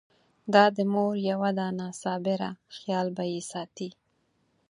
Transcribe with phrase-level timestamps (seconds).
[0.53, 3.89] دا د مور یوه دانه صابره خېال به يې ساتي!